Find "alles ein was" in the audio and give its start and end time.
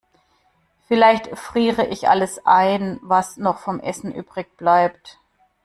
2.09-3.37